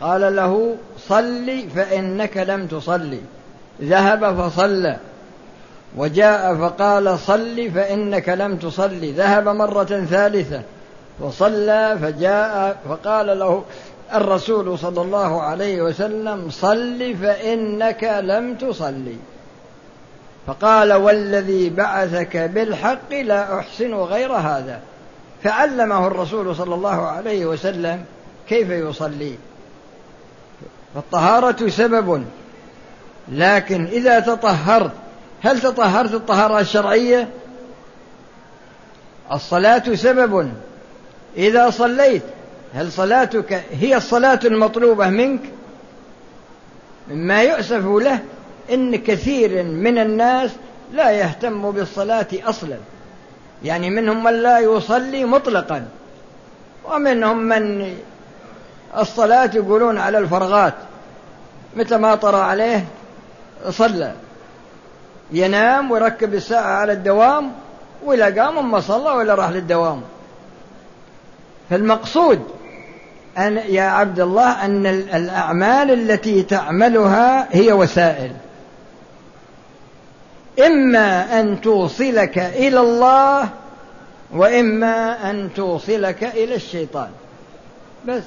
قال 0.00 0.36
له 0.36 0.76
صل 0.98 1.68
فإنك 1.74 2.36
لم 2.36 2.66
تصلي. 2.66 3.20
ذهب 3.82 4.40
فصلى. 4.40 4.96
وجاء 5.96 6.54
فقال 6.54 7.18
صل 7.18 7.70
فإنك 7.70 8.28
لم 8.28 8.56
تصلي. 8.56 9.12
ذهب 9.12 9.48
مرة 9.48 10.06
ثالثة. 10.10 10.62
وصلى 11.20 11.98
فجاء 12.02 12.76
فقال 12.88 13.38
له 13.38 13.64
الرسول 14.14 14.78
صلى 14.78 15.02
الله 15.02 15.42
عليه 15.42 15.82
وسلم 15.82 16.50
صل 16.50 17.14
فإنك 17.22 18.20
لم 18.24 18.54
تصلي. 18.54 19.16
فقال 20.46 20.92
والذي 20.92 21.70
بعثك 21.70 22.36
بالحق 22.36 23.12
لا 23.12 23.58
أحسن 23.58 23.94
غير 23.94 24.32
هذا. 24.32 24.80
فعلمه 25.42 26.06
الرسول 26.06 26.56
صلى 26.56 26.74
الله 26.74 27.06
عليه 27.06 27.46
وسلم 27.46 28.04
كيف 28.48 28.70
يصلي. 28.70 29.34
فالطهارة 30.96 31.68
سبب. 31.68 32.24
لكن 33.32 33.86
إذا 33.86 34.20
تطهرت 34.20 34.92
هل 35.42 35.60
تطهرت 35.60 36.14
الطهارة 36.14 36.60
الشرعية؟ 36.60 37.28
الصلاة 39.32 39.94
سبب. 39.94 40.52
إذا 41.36 41.70
صليت 41.70 42.22
هل 42.74 42.92
صلاتك 42.92 43.64
هي 43.80 43.96
الصلاة 43.96 44.40
المطلوبة 44.44 45.08
منك؟ 45.08 45.40
مما 47.10 47.42
يؤسف 47.42 47.86
له 47.86 48.18
إن 48.72 48.96
كثير 48.96 49.62
من 49.62 49.98
الناس 49.98 50.50
لا 50.92 51.10
يهتم 51.10 51.70
بالصلاة 51.70 52.28
أصلا. 52.44 52.76
يعني 53.64 53.90
منهم 53.90 54.24
من 54.24 54.32
لا 54.32 54.58
يصلي 54.58 55.24
مطلقا 55.24 55.88
ومنهم 56.84 57.38
من 57.38 57.94
الصلاة 58.98 59.50
يقولون 59.54 59.98
على 59.98 60.18
الفرغات. 60.18 60.74
متى 61.76 61.96
ما 61.96 62.14
طرى 62.14 62.40
عليه 62.40 62.84
صلى. 63.70 64.12
ينام 65.32 65.90
ويركب 65.90 66.34
الساعة 66.34 66.80
على 66.80 66.92
الدوام 66.92 67.52
ولا 68.04 68.42
قام 68.42 68.58
أما 68.58 68.80
صلى 68.80 69.10
ولا 69.10 69.34
راح 69.34 69.50
للدوام. 69.50 70.02
فالمقصود 71.70 72.42
أن 73.38 73.56
يا 73.56 73.82
عبد 73.82 74.20
الله 74.20 74.64
أن 74.64 74.86
الأعمال 74.86 75.90
التي 75.90 76.42
تعملها 76.42 77.48
هي 77.56 77.72
وسائل. 77.72 78.32
إما 80.66 81.40
أن 81.40 81.60
توصلك 81.60 82.38
إلى 82.38 82.80
الله 82.80 83.48
وإما 84.34 85.30
أن 85.30 85.50
توصلك 85.54 86.24
إلى 86.24 86.54
الشيطان. 86.54 87.08
بس. 88.08 88.22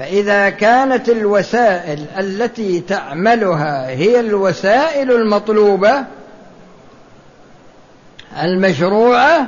فإذا 0.00 0.50
كانت 0.50 1.08
الوسائل 1.08 2.04
التي 2.18 2.80
تعملها 2.80 3.88
هي 3.88 4.20
الوسائل 4.20 5.12
المطلوبة 5.12 6.04
المشروعة 8.42 9.46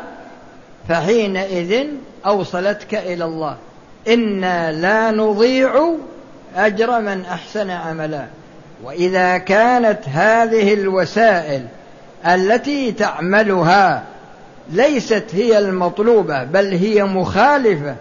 فحينئذ 0.88 1.86
أوصلتك 2.26 2.94
إلى 2.94 3.24
الله. 3.24 3.56
إنا 4.08 4.72
لا 4.72 5.10
نضيع 5.10 5.94
أجر 6.56 7.00
من 7.00 7.24
أحسن 7.24 7.70
عملا. 7.70 8.24
وإذا 8.84 9.38
كانت 9.38 10.08
هذه 10.08 10.74
الوسائل 10.74 11.66
التي 12.26 12.92
تعملها 12.92 14.02
ليست 14.70 15.24
هي 15.32 15.58
المطلوبة 15.58 16.44
بل 16.44 16.74
هي 16.74 17.04
مخالفة 17.04 17.94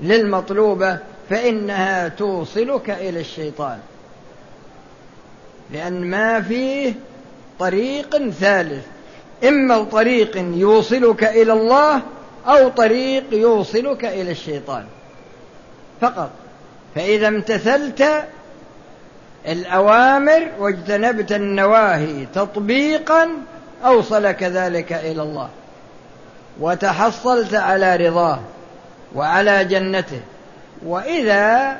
للمطلوبة 0.00 0.98
فإنها 1.30 2.08
توصلك 2.08 2.90
إلى 2.90 3.20
الشيطان. 3.20 3.78
لأن 5.72 6.10
ما 6.10 6.40
فيه 6.40 6.92
طريق 7.58 8.28
ثالث. 8.28 8.84
إما 9.48 9.82
طريق 9.82 10.36
يوصلك 10.36 11.24
إلى 11.24 11.52
الله 11.52 12.02
أو 12.46 12.68
طريق 12.68 13.24
يوصلك 13.32 14.04
إلى 14.04 14.30
الشيطان. 14.30 14.84
فقط. 16.00 16.30
فإذا 16.94 17.28
امتثلت 17.28 18.24
الأوامر 19.48 20.48
واجتنبت 20.58 21.32
النواهي 21.32 22.26
تطبيقا 22.34 23.28
أوصلك 23.84 24.42
ذلك 24.42 24.92
إلى 24.92 25.22
الله. 25.22 25.48
وتحصلت 26.60 27.54
على 27.54 27.96
رضاه 27.96 28.40
وعلى 29.14 29.64
جنته. 29.64 30.20
وإذا 30.86 31.76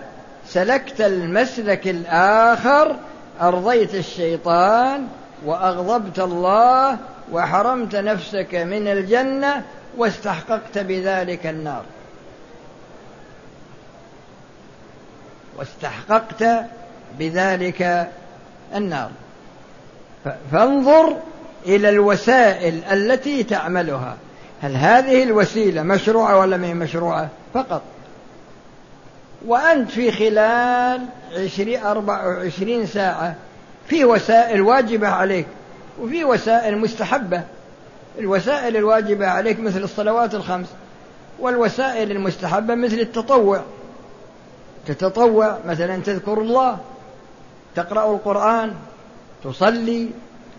سلكت 0.47 1.00
المسلك 1.00 1.88
الآخر 1.88 2.97
أرضيت 3.41 3.94
الشيطان 3.94 5.06
وأغضبت 5.44 6.19
الله 6.19 6.98
وحرمت 7.32 7.97
نفسك 7.97 8.54
من 8.54 8.88
الجنة 8.88 9.62
واستحققت 9.97 10.78
بذلك 10.78 11.47
النار. 11.47 11.82
واستحققت 15.59 16.44
بذلك 17.19 18.09
النار. 18.75 19.10
فانظر 20.53 21.16
إلى 21.66 21.88
الوسائل 21.88 22.84
التي 22.84 23.42
تعملها. 23.42 24.16
هل 24.62 24.76
هذه 24.76 25.22
الوسيلة 25.22 25.82
مشروعة 25.82 26.38
ولا 26.38 26.56
ما 26.56 26.75
مشروعة؟ 26.75 27.28
فقط. 27.54 27.82
وأنت 29.47 29.91
في 29.91 30.12
خلال 30.12 31.06
عشرين 31.37 31.82
أربع 31.82 32.26
وعشرين 32.26 32.87
ساعة 32.87 33.34
في 33.88 34.04
وسائل 34.04 34.60
واجبة 34.60 35.09
عليك 35.09 35.47
وفي 36.00 36.25
وسائل 36.25 36.78
مستحبة. 36.78 37.43
الوسائل 38.19 38.77
الواجبة 38.77 39.27
عليك 39.27 39.60
مثل 39.60 39.82
الصلوات 39.82 40.34
الخمس 40.34 40.66
والوسائل 41.38 42.10
المستحبة 42.10 42.75
مثل 42.75 42.98
التطوع. 42.98 43.60
تتطوع 44.87 45.59
مثلا 45.66 45.97
تذكر 45.97 46.41
الله 46.41 46.78
تقرأ 47.75 48.12
القرآن 48.12 48.72
تصلي 49.44 50.09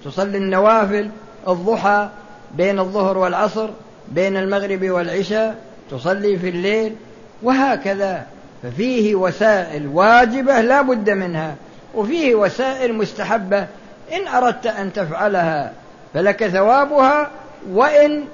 تصلي 0.06 0.38
النوافل 0.38 1.10
الضحى 1.48 2.10
بين 2.56 2.80
الظهر 2.80 3.18
والعصر 3.18 3.70
بين 4.12 4.38
المغرب 4.38 4.90
والعشاء 4.90 5.56
تصلي 5.92 6.40
في 6.40 6.50
الليل 6.50 6.96
وهكذا. 7.44 8.26
ففيه 8.64 9.16
وسائل 9.16 9.88
واجبة 9.88 10.62
لا 10.62 10.82
بد 10.82 11.10
منها 11.10 11.56
وفيه 11.96 12.36
وسائل 12.36 12.94
مستحبة 12.94 13.68
إن 14.14 14.28
أردت 14.28 14.68
أن 14.68 14.94
تفعلها 14.94 15.72
فلك 16.14 16.48
ثوابها 16.48 17.30
وإن 17.72 18.26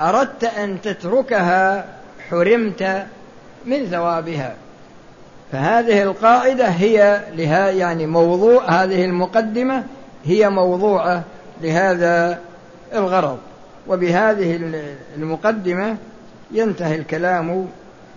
أردت 0.00 0.44
أن 0.44 0.80
تتركها 0.80 1.84
حرمت 2.30 3.06
من 3.66 3.86
ثوابها. 3.86 4.54
فهذه 5.52 6.02
القاعدة 6.02 6.66
هي 6.66 7.20
لها 7.36 7.70
يعني 7.70 8.06
موضوع 8.06 8.64
هذه 8.64 9.04
المقدمة 9.04 9.84
هي 10.24 10.48
موضوعة 10.50 11.22
لهذا 11.62 12.38
الغرض. 12.94 13.38
وبهذه 13.88 14.60
المقدمة 15.16 15.96
ينتهي 16.50 16.94
الكلام 16.94 17.68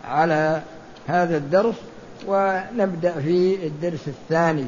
على 0.09 0.61
هذا 1.09 1.37
الدرس 1.37 1.75
ونبدأ 2.27 3.21
في 3.21 3.67
الدرس 3.67 4.07
الثاني. 4.07 4.67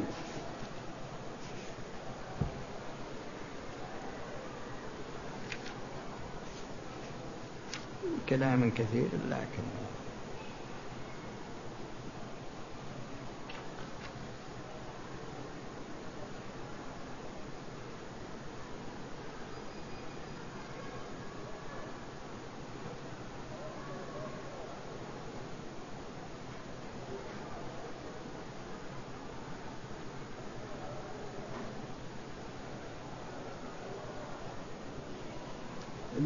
كلام 8.30 8.72
كثير 8.72 9.08
لكن 9.30 9.64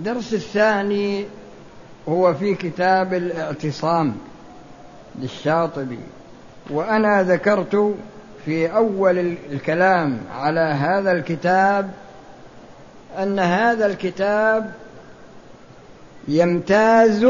الدرس 0.08 0.34
الثاني 0.34 1.26
هو 2.10 2.34
في 2.34 2.56
كتاب 2.56 3.14
الاعتصام 3.14 4.16
للشاطبي. 5.20 6.00
وأنا 6.70 7.24
ذكرت 7.24 7.96
في 8.46 8.76
أول 8.76 9.38
الكلام 9.52 10.18
على 10.32 10.60
هذا 10.60 11.12
الكتاب 11.12 11.92
أن 13.18 13.40
هذا 13.40 13.86
الكتاب 13.86 14.72
يمتاز 16.28 17.28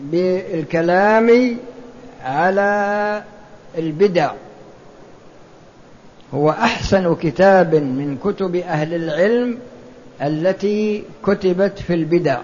بالكلام 0.00 1.56
على 2.24 3.22
البدع. 3.78 4.32
هو 6.34 6.50
أحسن 6.50 7.14
كتاب 7.14 7.74
من 7.74 8.18
كتب 8.24 8.56
أهل 8.56 8.94
العلم 8.94 9.58
التي 10.22 11.04
كتبت 11.24 11.78
في 11.78 11.94
البدع. 11.94 12.40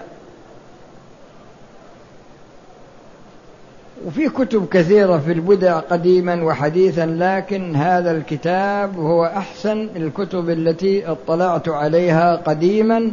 وفي 4.05 4.29
كتب 4.29 4.67
كثيرة 4.71 5.17
في 5.17 5.31
البدع 5.31 5.79
قديما 5.79 6.43
وحديثا 6.43 7.05
لكن 7.05 7.75
هذا 7.75 8.11
الكتاب 8.11 8.99
هو 8.99 9.25
أحسن 9.25 9.89
الكتب 9.95 10.49
التي 10.49 11.07
اطلعت 11.07 11.69
عليها 11.69 12.35
قديما 12.35 13.11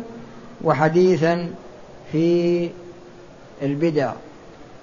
وحديثا 0.64 1.48
في 2.12 2.68
البدع. 3.62 4.12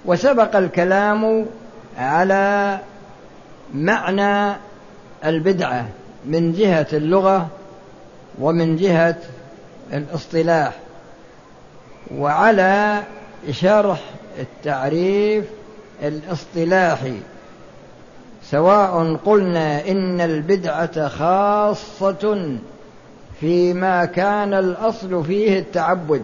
وسبق 0.04 0.56
الكلام 0.56 1.46
على 1.98 2.78
معنى 3.74 4.56
البدعة 5.24 5.88
من 6.26 6.52
جهة 6.52 6.86
اللغة 6.92 7.48
ومن 8.40 8.76
جهة 8.76 9.16
الاصطلاح 9.92 10.72
وعلى 12.14 13.02
شرح 13.50 14.00
التعريف 14.38 15.44
الاصطلاحي 16.02 17.14
سواء 18.50 19.16
قلنا 19.26 19.88
إن 19.88 20.20
البدعة 20.20 21.08
خاصة 21.08 22.56
فيما 23.40 24.04
كان 24.04 24.54
الأصل 24.54 25.24
فيه 25.24 25.58
التعبد 25.58 26.22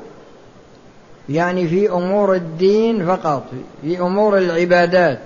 يعني 1.28 1.68
في 1.68 1.90
أمور 1.90 2.34
الدين 2.34 3.06
فقط 3.06 3.44
في 3.82 4.00
أمور 4.00 4.38
العبادات 4.38 5.18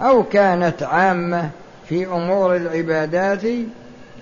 أو 0.00 0.22
كانت 0.22 0.82
عامة 0.82 1.50
في 1.88 2.06
أمور 2.06 2.56
العبادات 2.56 3.42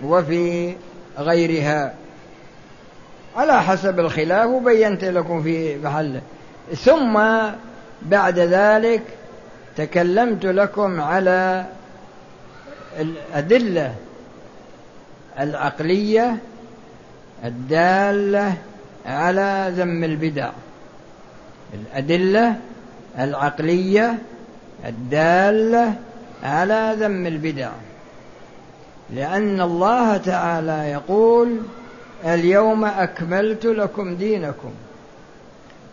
وفي 0.04 0.74
غيرها. 1.18 1.94
على 3.36 3.62
حسب 3.62 4.00
الخلاف 4.00 4.46
وبينت 4.46 5.04
لكم 5.04 5.42
في 5.42 5.78
محله 5.78 6.20
ثم 6.74 7.20
بعد 8.02 8.38
ذلك 8.38 9.02
تكلمت 9.76 10.46
لكم 10.46 11.00
على 11.00 11.64
الأدلة 13.00 13.94
العقلية 15.40 16.36
الدالة 17.44 18.54
على 19.06 19.72
ذم 19.76 20.04
البدع. 20.04 20.50
الأدلة 21.74 22.56
العقلية 23.18 24.18
الدالة 24.86 25.94
على 26.42 26.96
ذم 26.98 27.26
البدع. 27.26 27.70
لأن 29.10 29.60
الله 29.60 30.16
تعالى 30.16 30.90
يقول 30.90 31.60
اليوم 32.24 32.84
أكملت 32.84 33.64
لكم 33.66 34.16
دينكم 34.16 34.70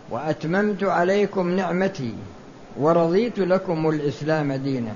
وأتممت 0.09 0.83
عليكم 0.83 1.49
نعمتي 1.49 2.13
ورضيت 2.79 3.39
لكم 3.39 3.89
الإسلام 3.89 4.53
دينا. 4.53 4.91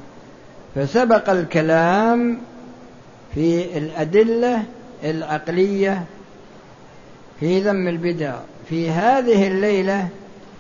فسبق 0.75 1.29
الكلام 1.29 2.39
في 3.35 3.77
الأدلة 3.77 4.63
العقلية 5.03 6.03
في 7.39 7.59
ذم 7.62 7.88
البدع. 7.88 8.35
في 8.69 8.89
هذه 8.89 9.47
الليلة 9.47 10.07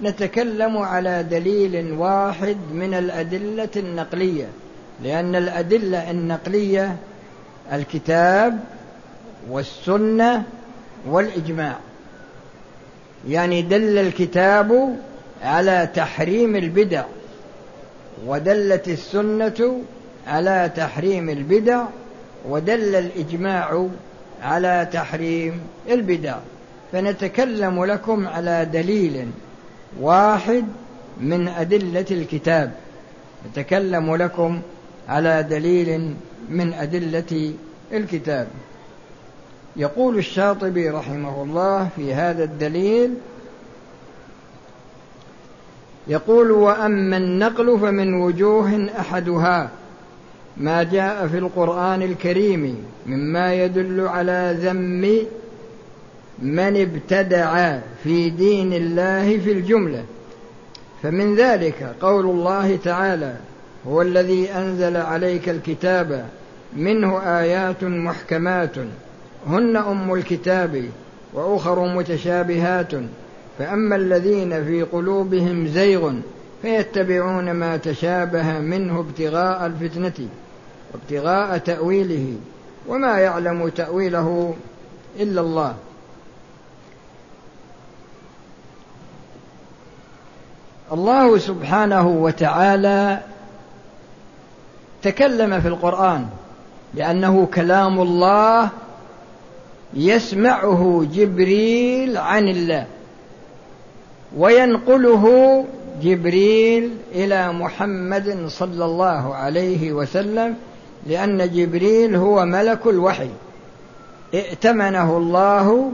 نتكلم 0.03 0.77
على 0.77 1.23
دليل 1.23 1.91
واحد 1.91 2.57
من 2.73 2.93
الأدلة 2.93 3.69
النقلية 3.75 4.47
لأن 5.03 5.35
الأدلة 5.35 6.11
النقلية 6.11 6.95
الكتاب 7.73 8.59
والسنة 9.49 10.43
والإجماع. 11.07 11.77
يعني 13.27 13.61
دل 13.61 13.97
الكتاب 13.97 14.97
على 15.43 15.89
تحريم 15.95 16.55
البدع 16.55 17.03
ودلت 18.25 18.87
السنة 18.87 19.81
على 20.27 20.71
تحريم 20.75 21.29
البدع 21.29 21.83
ودل 22.49 22.95
الإجماع 22.95 23.87
على 24.41 24.87
تحريم 24.93 25.61
البدع. 25.89 26.35
فنتكلم 26.91 27.85
لكم 27.85 28.27
على 28.27 28.65
دليل 28.73 29.27
واحد 29.99 30.65
من 31.21 31.47
أدلة 31.47 32.05
الكتاب. 32.11 32.71
نتكلم 33.49 34.15
لكم 34.15 34.61
على 35.09 35.43
دليل 35.43 36.13
من 36.49 36.73
أدلة 36.73 37.53
الكتاب. 37.93 38.47
يقول 39.77 40.17
الشاطبي 40.17 40.89
رحمه 40.89 41.43
الله 41.43 41.89
في 41.95 42.13
هذا 42.13 42.43
الدليل 42.43 43.13
يقول 46.07 46.51
وأما 46.51 47.17
النقل 47.17 47.79
فمن 47.79 48.13
وجوه 48.13 48.89
أحدها 48.99 49.69
ما 50.57 50.83
جاء 50.83 51.27
في 51.27 51.37
القرآن 51.37 52.01
الكريم 52.01 52.85
مما 53.05 53.53
يدل 53.53 54.07
على 54.07 54.57
ذم 54.61 55.25
من 56.39 56.81
ابتدع 56.81 57.79
في 58.03 58.29
دين 58.29 58.73
الله 58.73 59.39
في 59.39 59.51
الجملة. 59.51 60.03
فمن 61.03 61.35
ذلك 61.35 61.95
قول 62.01 62.25
الله 62.25 62.75
تعالى 62.83 63.35
هو 63.87 64.01
الذي 64.01 64.51
أنزل 64.51 64.97
عليك 64.97 65.49
الكتاب 65.49 66.25
منه 66.75 67.19
آيات 67.19 67.83
محكمات. 67.83 68.75
هن 69.47 69.75
أم 69.75 70.13
الكتاب 70.13 70.89
وأخر 71.33 71.95
متشابهات 71.95 72.91
فأما 73.59 73.95
الذين 73.95 74.65
في 74.65 74.83
قلوبهم 74.83 75.67
زيغ 75.67 76.13
فيتبعون 76.61 77.51
ما 77.51 77.77
تشابه 77.77 78.59
منه 78.59 78.99
ابتغاء 78.99 79.65
الفتنة 79.65 80.27
وابتغاء 80.93 81.57
تأويله 81.57 82.35
وما 82.87 83.19
يعلم 83.19 83.69
تأويله 83.69 84.55
إلا 85.19 85.41
الله. 85.41 85.75
الله 90.91 91.37
سبحانه 91.37 92.07
وتعالى 92.07 93.19
تكلم 95.01 95.61
في 95.61 95.67
القرآن 95.67 96.27
لأنه 96.93 97.47
كلام 97.53 98.01
الله 98.01 98.69
يسمعه 99.97 101.05
جبريل 101.13 102.17
عن 102.17 102.47
الله 102.47 102.85
وينقله 104.37 105.65
جبريل 106.01 106.97
إلى 107.15 107.51
محمد 107.53 108.45
صلى 108.47 108.85
الله 108.85 109.35
عليه 109.35 109.91
وسلم 109.91 110.55
لأن 111.07 111.51
جبريل 111.51 112.15
هو 112.15 112.45
ملك 112.45 112.87
الوحي 112.87 113.29
ائتمنه 114.33 115.17
الله 115.17 115.91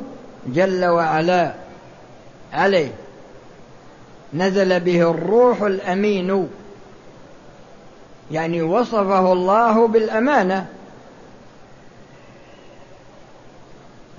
جل 0.47 0.85
وعلا 0.85 1.53
عليه. 2.53 2.91
نزل 4.33 4.79
به 4.79 5.11
الروح 5.11 5.61
الأمين 5.61 6.47
يعني 8.31 8.61
وصفه 8.61 9.33
الله 9.33 9.87
بالأمانة. 9.87 10.67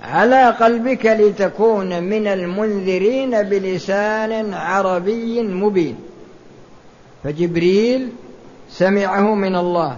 على 0.05 0.49
قلبك 0.49 1.05
لتكون 1.05 2.03
من 2.03 2.27
المنذرين 2.27 3.43
بلسان 3.43 4.53
عربي 4.53 5.41
مبين. 5.41 5.95
فجبريل 7.23 8.09
سمعه 8.69 9.35
من 9.35 9.55
الله 9.55 9.97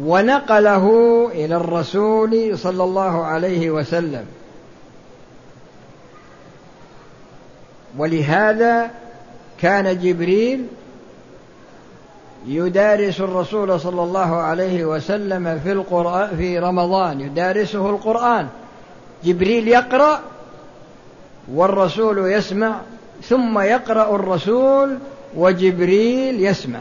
ونقله 0.00 0.86
إلى 1.34 1.56
الرسول 1.56 2.58
صلى 2.58 2.84
الله 2.84 3.24
عليه 3.24 3.70
وسلم. 3.70 4.26
ولهذا 7.98 8.90
كان 9.60 9.98
جبريل 9.98 10.66
يدارس 12.46 13.20
الرسول 13.20 13.80
صلى 13.80 14.02
الله 14.02 14.36
عليه 14.36 14.84
وسلم 14.84 15.60
في 15.64 15.72
القرآن 15.72 16.36
في 16.36 16.58
رمضان 16.58 17.20
يدارسه 17.20 17.90
القرآن. 17.90 18.48
جبريل 19.24 19.68
يقرأ 19.68 20.20
والرسول 21.52 22.32
يسمع 22.32 22.80
ثم 23.22 23.58
يقرأ 23.58 24.14
الرسول 24.14 24.98
وجبريل 25.36 26.40
يسمع. 26.40 26.80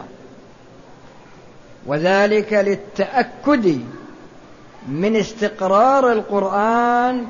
وذلك 1.85 2.53
للتأكد 2.53 3.79
من 4.87 5.15
استقرار 5.15 6.11
القرآن 6.11 7.25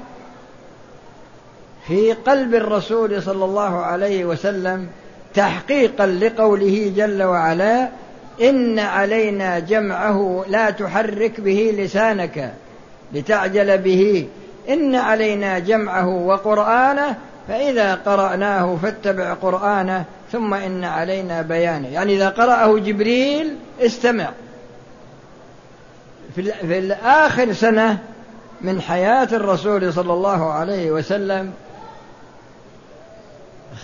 في 1.87 2.13
قلب 2.13 2.55
الرسول 2.55 3.23
صلى 3.23 3.45
الله 3.45 3.79
عليه 3.79 4.25
وسلم 4.25 4.87
تحقيقا 5.33 6.05
لقوله 6.05 6.93
جل 6.95 7.23
وعلا 7.23 7.89
إن 8.41 8.79
علينا 8.79 9.59
جمعه 9.59 10.45
لا 10.47 10.69
تحرك 10.69 11.41
به 11.41 11.75
لسانك 11.77 12.53
لتعجل 13.13 13.77
به. 13.77 14.27
إن 14.69 14.95
علينا 14.95 15.59
جمعه 15.59 16.07
وقرآنه 16.07 17.15
فإذا 17.47 17.95
قرأناه 17.95 18.77
فاتبع 18.83 19.33
قرآنه 19.33 20.05
ثم 20.31 20.53
إن 20.53 20.83
علينا 20.83 21.41
بيانه. 21.41 21.87
يعني 21.87 22.15
إذا 22.15 22.29
قرأه 22.29 22.79
جبريل 22.79 23.55
استمع. 23.81 24.29
في 26.35 26.95
آخر 27.03 27.53
سنة 27.53 27.97
من 28.61 28.81
حياة 28.81 29.27
الرسول 29.31 29.93
صلى 29.93 30.13
الله 30.13 30.53
عليه 30.53 30.91
وسلم 30.91 31.51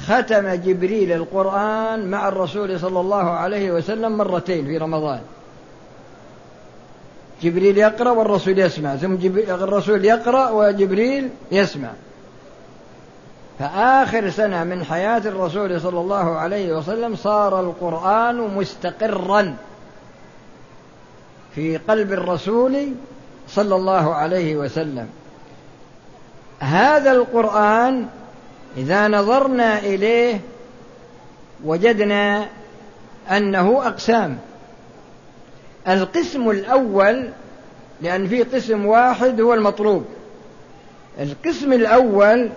ختم 0.06 0.50
جبريل 0.50 1.12
القرآن 1.12 2.08
مع 2.12 2.28
الرسول 2.28 2.80
صلى 2.80 3.00
الله 3.00 3.30
عليه 3.30 3.72
وسلم 3.72 4.18
مرتين 4.18 4.66
في 4.66 4.78
رمضان. 4.78 5.20
جبريل 7.42 7.78
يقرأ 7.78 8.10
والرسول 8.12 8.60
يسمع 8.60 8.96
ثم 8.96 9.16
الرسول 9.50 10.06
يقرأ 10.06 10.50
وجبريل 10.50 11.30
يسمع. 11.52 11.90
فآخر 13.60 14.30
سنة 14.30 14.64
من 14.64 14.84
حياة 14.84 15.22
الرسول 15.26 15.82
صلى 15.82 16.00
الله 16.00 16.38
عليه 16.38 16.74
وسلم 16.74 17.16
صار 17.16 17.60
القرآن 17.60 18.38
مستقرا 18.38 19.56
في 21.56 21.78
قلب 21.78 22.14
الرسول 22.14 22.88
صلى 23.50 23.76
الله 23.76 24.16
عليه 24.16 24.56
وسلم. 24.56 25.08
هذا 26.60 27.12
القرآن 27.12 28.08
إذا 28.78 29.08
نظرنا 29.08 29.80
إليه 29.80 30.40
وجدنا 31.66 32.46
أنه 33.32 33.88
أقسام. 33.88 34.38
القسم 35.88 36.50
الأول 36.50 37.30
لأن 38.02 38.28
في 38.28 38.44
قسم 38.44 38.86
واحد 38.86 39.42
هو 39.42 39.54
المطلوب. 39.54 40.06
القسم 41.20 41.74
الأول 41.74 42.50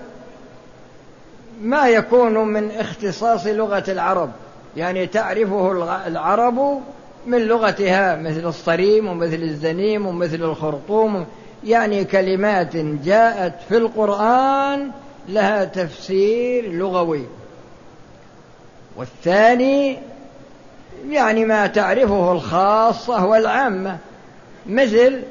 ما 1.62 1.88
يكون 1.88 2.34
من 2.34 2.70
اختصاص 2.70 3.46
لغة 3.46 3.84
العرب 3.88 4.30
يعني 4.76 5.06
تعرفه 5.06 5.72
العرب 6.06 6.80
من 7.26 7.38
لغتها 7.38 8.16
مثل 8.16 8.46
الصريم 8.48 9.06
ومثل 9.06 9.42
الزنيم 9.42 10.06
ومثل 10.06 10.42
الخرطوم 10.42 11.26
يعني 11.64 12.04
كلمات 12.04 12.76
جاءت 12.76 13.54
في 13.68 13.76
القرآن 13.76 14.90
لها 15.34 15.64
تفسير 15.64 16.72
لغوي. 16.72 17.26
والثاني 18.96 19.98
يعني 21.08 21.44
ما 21.44 21.66
تعرفه 21.66 22.32
الخاصة 22.32 23.26
والعامة 23.26 23.98
مثل 24.66 25.22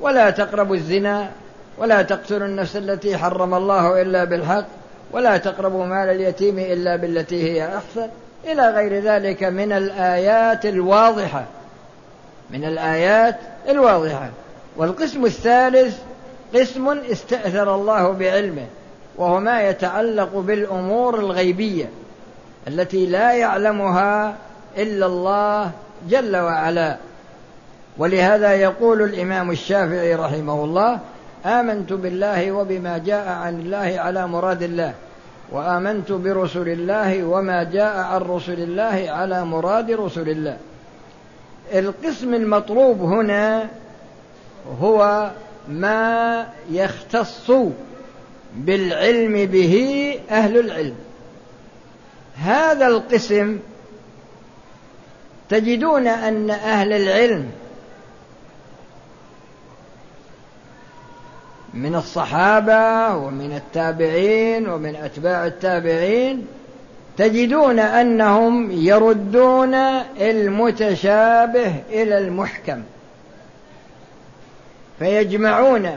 ولا 0.00 0.30
تقربوا 0.30 0.76
الزنا 0.76 1.30
ولا 1.78 2.02
تقتلوا 2.02 2.46
النفس 2.46 2.76
التي 2.76 3.16
حرم 3.16 3.54
الله 3.54 4.02
إلا 4.02 4.24
بالحق 4.24 4.64
ولا 5.12 5.36
تقربوا 5.36 5.86
مال 5.86 6.08
اليتيم 6.08 6.58
إلا 6.58 6.96
بالتي 6.96 7.52
هي 7.52 7.66
أحسن. 7.66 8.08
إلى 8.44 8.70
غير 8.70 9.02
ذلك 9.02 9.44
من 9.44 9.72
الآيات 9.72 10.66
الواضحة 10.66 11.44
من 12.50 12.64
الآيات 12.64 13.36
الواضحة. 13.68 14.30
والقسم 14.76 15.24
الثالث 15.24 15.98
قسم 16.54 16.88
استأثر 16.88 17.74
الله 17.74 18.12
بعلمه. 18.12 18.66
وهو 19.18 19.40
ما 19.40 19.68
يتعلق 19.68 20.36
بالأمور 20.36 21.18
الغيبية 21.18 21.88
التي 22.68 23.06
لا 23.06 23.32
يعلمها 23.32 24.34
إلا 24.76 25.06
الله 25.06 25.70
جل 26.08 26.36
وعلا. 26.36 26.96
ولهذا 27.98 28.52
يقول 28.54 29.02
الإمام 29.02 29.50
الشافعي 29.50 30.14
رحمه 30.14 30.64
الله 30.64 30.98
آمنت 31.46 31.92
بالله 31.92 32.52
وبما 32.52 32.98
جاء 32.98 33.28
عن 33.28 33.60
الله 33.60 33.94
على 34.00 34.26
مراد 34.26 34.62
الله 34.62 34.94
وآمنت 35.52 36.12
برسل 36.12 36.68
الله 36.68 37.24
وما 37.24 37.62
جاء 37.62 37.96
عن 37.96 38.20
رسل 38.20 38.60
الله 38.60 39.04
على 39.08 39.44
مراد 39.44 39.90
رسل 39.90 40.28
الله. 40.28 40.56
القسم 41.74 42.34
المطلوب 42.34 43.00
هنا 43.00 43.68
هو 44.80 45.30
ما 45.68 46.46
يختص 46.70 47.50
بالعلم 48.58 49.46
به 49.46 50.14
أهل 50.30 50.58
العلم. 50.58 50.96
هذا 52.36 52.86
القسم 52.86 53.58
تجدون 55.48 56.06
أن 56.06 56.50
أهل 56.50 56.92
العلم 56.92 57.50
من 61.74 61.94
الصحابة 61.94 63.14
ومن 63.16 63.52
التابعين 63.56 64.68
ومن 64.68 64.96
أتباع 64.96 65.46
التابعين 65.46 66.46
تجدون 67.16 67.78
أنهم 67.78 68.70
يردون 68.70 69.74
المتشابه 70.20 71.74
إلى 71.90 72.18
المحكم 72.18 72.82
فيجمعون 74.98 75.96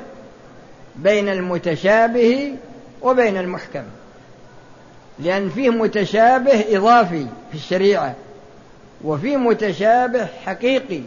بين 0.95 1.29
المتشابه 1.29 2.53
وبين 3.01 3.37
المحكم. 3.37 3.83
لأن 5.19 5.49
فيه 5.49 5.69
متشابه 5.69 6.77
إضافي 6.77 7.25
في 7.51 7.55
الشريعة 7.55 8.15
وفي 9.03 9.37
متشابه 9.37 10.25
حقيقي. 10.45 11.01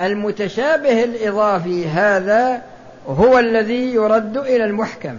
المتشابه 0.00 1.04
الإضافي 1.04 1.86
هذا 1.86 2.62
هو 3.08 3.38
الذي 3.38 3.94
يرد 3.94 4.36
إلى 4.36 4.64
المحكم. 4.64 5.18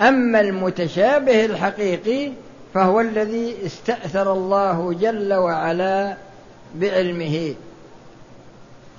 أما 0.00 0.40
المتشابه 0.40 1.44
الحقيقي 1.44 2.32
فهو 2.74 3.00
الذي 3.00 3.56
استأثر 3.66 4.32
الله 4.32 4.92
جل 4.92 5.34
وعلا 5.34 6.16
بعلمه. 6.74 7.54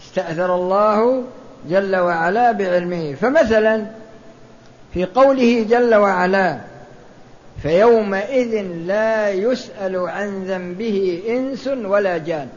استأثر 0.03 0.55
الله 0.55 1.23
جل 1.69 1.95
وعلا 1.95 2.51
بعلمه. 2.51 3.13
فمثلا 3.13 3.85
في 4.93 5.05
قوله 5.05 5.65
جل 5.69 5.95
وعلا 5.95 6.59
فيومئذ 7.61 8.61
لا 8.61 9.29
يسأل 9.29 10.09
عن 10.09 10.43
ذنبه 10.43 11.23
إنس 11.29 11.67
ولا 11.67 12.17
جان. 12.17 12.47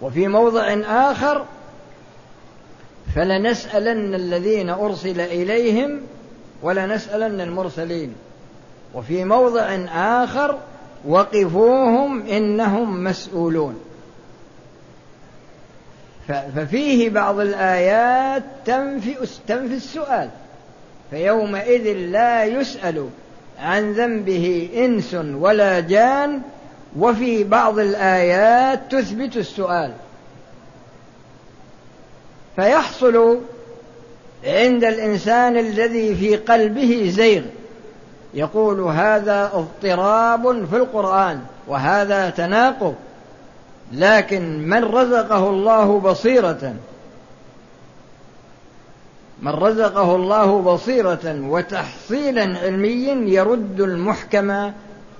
وفي 0.00 0.28
موضع 0.28 0.76
آخر 0.86 1.44
فلنسألن 3.14 4.14
الذين 4.14 4.70
أرسل 4.70 5.20
إليهم 5.20 6.00
ولنسألن 6.62 7.40
المرسلين. 7.40 8.14
وفي 8.94 9.24
موضع 9.24 9.78
آخر 9.94 10.58
وقفوهم 11.08 12.26
إنهم 12.26 13.04
مسؤولون. 13.04 13.80
ففيه 16.28 17.10
بعض 17.10 17.40
الآيات 17.40 18.42
تنفي 18.64 19.14
تنفي 19.46 19.74
السؤال. 19.74 20.30
فيومئذ 21.10 21.92
لا 21.92 22.44
يسأل 22.44 23.08
عن 23.58 23.92
ذنبه 23.92 24.70
إنس 24.76 25.14
ولا 25.14 25.80
جان 25.80 26.40
وفي 26.98 27.44
بعض 27.44 27.78
الآيات 27.78 28.80
تثبت 28.90 29.36
السؤال. 29.36 29.92
فيحصل 32.56 33.40
عند 34.44 34.84
الإنسان 34.84 35.56
الذي 35.56 36.14
في 36.14 36.36
قلبه 36.36 37.10
زيغ 37.14 37.42
يقول 38.34 38.80
هذا 38.80 39.50
اضطراب 39.54 40.66
في 40.66 40.76
القرآن 40.76 41.40
وهذا 41.68 42.30
تناقض. 42.30 42.94
لكن 43.92 44.68
من 44.68 44.84
رزقه 44.84 45.50
الله 45.50 46.00
بصيرة 46.00 46.74
من 49.42 49.52
رزقه 49.52 50.16
الله 50.16 50.60
بصيرة 50.60 51.40
وتحصيلا 51.48 52.58
علميا 52.58 53.14
يرد 53.14 53.80
المحكم 53.80 54.72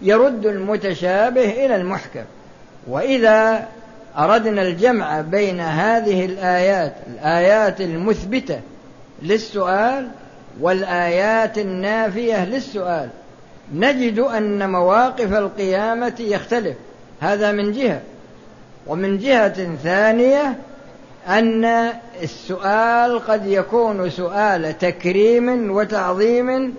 يرد 0.02 0.46
المتشابه 0.46 1.64
إلى 1.64 1.76
المحكم. 1.76 2.24
وإذا 2.88 3.68
أردنا 4.18 4.62
الجمع 4.62 5.20
بين 5.20 5.60
هذه 5.60 6.24
الآيات 6.24 6.94
الآيات 7.06 7.80
المثبتة 7.80 8.60
للسؤال 9.22 10.08
والآيات 10.60 11.58
النافية 11.58 12.44
للسؤال 12.44 13.08
نجد 13.74 14.18
أن 14.18 14.70
مواقف 14.70 15.32
القيامة 15.32 16.14
يختلف. 16.20 16.76
هذا 17.20 17.52
من 17.52 17.72
جهة. 17.72 18.00
ومن 18.88 19.18
جهة 19.18 19.76
ثانية 19.76 20.58
أن 21.26 21.64
السؤال 22.22 23.18
قد 23.18 23.46
يكون 23.46 24.10
سؤال 24.10 24.78
تكريم 24.78 25.70
وتعظيم 25.70 26.74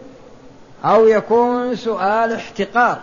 أو 0.86 1.08
يكون 1.08 1.76
سؤال 1.76 2.34
احتقار. 2.34 3.00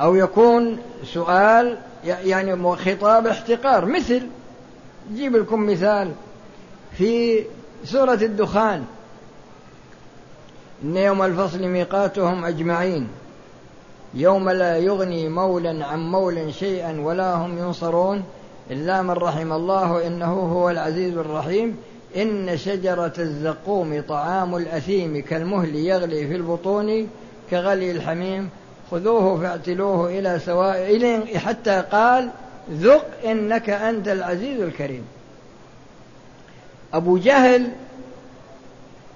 أو 0.00 0.14
يكون 0.14 0.78
سؤال 1.04 1.78
يعني 2.04 2.76
خطاب 2.76 3.26
احتقار. 3.26 3.84
مثل 3.84 4.22
جيب 5.14 5.36
لكم 5.36 5.66
مثال 5.66 6.12
في 6.98 7.42
سورة 7.84 8.14
الدخان. 8.22 8.84
إن 10.84 10.96
يوم 10.96 11.22
الفصل 11.22 11.62
ميقاتهم 11.62 12.44
أجمعين. 12.44 13.08
يوم 14.14 14.50
لا 14.50 14.78
يغني 14.78 15.28
مولا 15.28 15.86
عن 15.86 16.10
مول 16.10 16.54
شيئا 16.54 17.00
ولا 17.00 17.34
هم 17.34 17.58
ينصرون 17.58 18.24
إلا 18.70 19.02
من 19.02 19.10
رحم 19.10 19.52
الله 19.52 20.06
إنه 20.06 20.32
هو 20.32 20.70
العزيز 20.70 21.16
الرحيم. 21.16 21.76
إن 22.16 22.56
شجرة 22.56 23.12
الزقوم 23.18 24.02
طعام 24.08 24.56
الأثيم 24.56 25.22
كالمهل 25.22 25.74
يغلي 25.74 26.28
في 26.28 26.36
البطون 26.36 27.08
كغلي 27.50 27.90
الحميم. 27.90 28.50
خذوه 28.90 29.40
فاعتلوه 29.40 30.18
إلى 30.18 30.38
سواء 30.38 31.36
حتى 31.38 31.84
قال 31.92 32.30
ذق 32.72 33.06
إنك 33.24 33.70
أنت 33.70 34.08
العزيز 34.08 34.60
الكريم. 34.60 35.04
أبو 36.94 37.18
جهل 37.18 37.70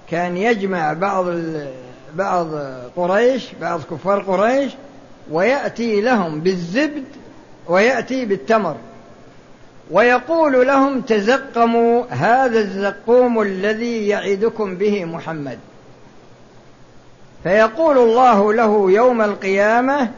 كان 0.09 0.37
يجمع 0.37 0.93
بعض 0.93 1.25
بعض 2.15 2.47
قريش 2.95 3.47
بعض 3.61 3.81
كفار 3.91 4.21
قريش 4.21 4.71
ويأتي 5.31 6.01
لهم 6.01 6.39
بالزبد 6.39 7.03
ويأتي 7.67 8.25
بالتمر. 8.25 8.75
ويقول 9.91 10.67
لهم 10.67 11.01
تزقموا 11.01 12.03
هذا 12.09 12.59
الزقوم 12.59 13.41
الذي 13.41 14.07
يعدكم 14.07 14.75
به 14.75 15.05
محمد. 15.05 15.59
فيقول 17.43 17.97
الله 17.97 18.53
له 18.53 18.91
يوم 18.91 19.21
القيامة 19.21 20.11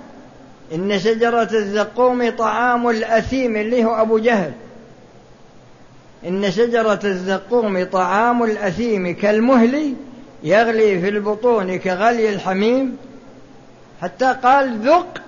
إن 0.73 0.99
شجرة 0.99 1.49
الزقوم 1.53 2.29
طعام 2.29 2.89
الأثيم 2.89 3.55
اللي 3.55 3.85
هو 3.85 4.01
أبو 4.01 4.17
جهل. 4.17 4.51
إن 6.27 6.51
شجرة 6.51 6.99
الزقوم 7.03 7.83
طعام 7.83 8.43
الأثيم 8.43 9.15
كالمهل 9.15 9.93
يغلي 10.43 11.01
في 11.01 11.09
البطون 11.09 11.77
كغلي 11.79 12.29
الحميم 12.29 12.97
حتى 14.01 14.35
قال 14.43 14.77
ذق 14.77 15.21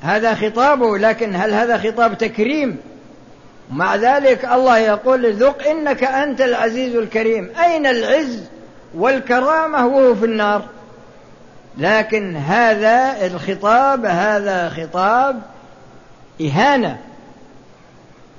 هذا 0.00 0.34
خطابه 0.34 0.98
لكن 0.98 1.36
هل 1.36 1.54
هذا 1.54 1.78
خطاب 1.78 2.18
تكريم؟ 2.18 2.76
مع 3.70 3.96
ذلك 3.96 4.44
الله 4.44 4.78
يقول 4.78 5.32
ذق 5.32 5.68
إنك 5.68 6.04
أنت 6.04 6.40
العزيز 6.40 6.96
الكريم. 6.96 7.50
أين 7.64 7.86
العز 7.86 8.44
والكرامة 8.94 9.86
وهو 9.86 10.14
في 10.14 10.24
النار؟ 10.24 10.64
لكن 11.78 12.36
هذا 12.36 13.26
الخطاب 13.26 14.04
هذا 14.04 14.68
خطاب 14.68 15.42
إهانة 16.40 16.98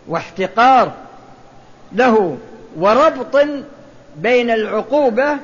واحتقار 0.08 0.92
له 1.92 2.38
وربط 2.78 3.48
بين 4.18 4.50
العقوبة 4.50 5.38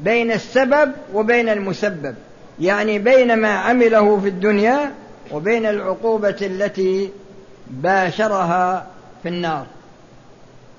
بين 0.00 0.32
السبب 0.32 0.92
وبين 1.14 1.48
المسبب. 1.48 2.14
يعني 2.60 2.98
بين 2.98 3.36
ما 3.36 3.48
عمله 3.48 4.20
في 4.20 4.28
الدنيا 4.28 4.90
وبين 5.32 5.66
العقوبة 5.66 6.36
التي 6.42 7.10
باشرها 7.66 8.86
في 9.22 9.28
النار. 9.28 9.66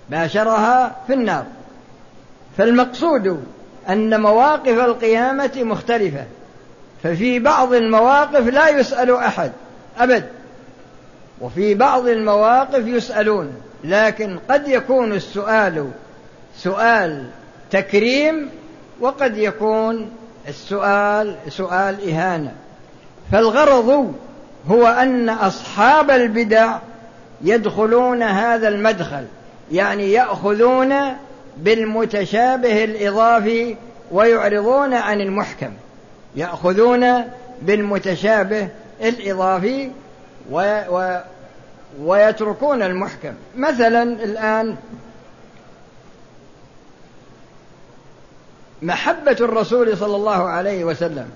باشرها 0.10 0.95
في 1.07 1.13
النار. 1.13 1.45
فالمقصود 2.57 3.43
أن 3.89 4.22
مواقف 4.22 4.79
القيامة 4.79 5.51
مختلفة. 5.55 6.25
ففي 7.03 7.39
بعض 7.39 7.74
المواقف 7.74 8.48
لا 8.48 8.69
يسأل 8.69 9.15
أحد 9.15 9.51
أبد. 9.98 10.25
وفي 11.41 11.75
بعض 11.75 12.08
المواقف 12.08 12.88
يسألون 12.88 13.54
لكن 13.84 14.39
قد 14.49 14.67
يكون 14.67 15.13
السؤال 15.13 15.89
سؤال 16.58 17.25
تكريم 17.71 18.49
وقد 19.01 19.38
يكون 19.38 20.10
السؤال 20.47 21.36
سؤال 21.49 22.10
إهانة. 22.10 22.51
فالغرض 23.31 24.13
هو 24.69 24.88
أن 24.88 25.29
أصحاب 25.29 26.12
البدع 26.12 26.77
يدخلون 27.41 28.23
هذا 28.23 28.67
المدخل 28.67 29.25
يعني 29.71 30.12
يأخذون 30.12 30.95
بالمتشابه 31.58 32.84
الإضافي 32.84 33.75
ويعرضون 34.12 34.93
عن 34.93 35.21
المحكم. 35.21 35.73
يأخذون 36.36 37.23
بالمتشابه 37.62 38.67
الإضافي 39.01 39.91
و 40.51 40.81
و 40.89 41.19
ويتركون 42.01 42.84
المحكم. 42.84 43.34
مثلا 43.58 44.03
الآن 44.03 44.75
محبة 48.82 49.38
الرسول 49.42 49.98
صلى 49.98 50.16
الله 50.16 50.44
عليه 50.44 50.84
وسلم. 50.84 51.30